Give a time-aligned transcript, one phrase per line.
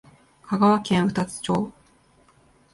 [0.41, 1.71] 香川県宇多津町